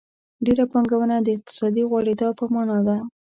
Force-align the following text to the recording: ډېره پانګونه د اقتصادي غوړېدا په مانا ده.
ډېره 0.45 0.63
پانګونه 0.71 1.15
د 1.21 1.27
اقتصادي 1.35 1.83
غوړېدا 1.89 2.29
په 2.39 2.45
مانا 2.53 2.79
ده. 2.87 2.97